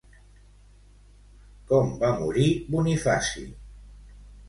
[1.73, 3.49] Com va morir Bonifaci?